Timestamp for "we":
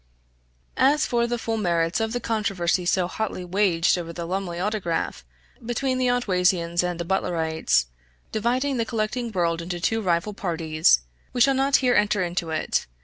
11.33-11.41